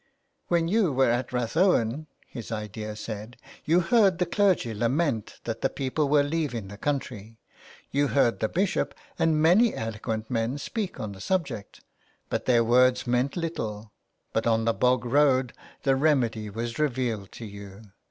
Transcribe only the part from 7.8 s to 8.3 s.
You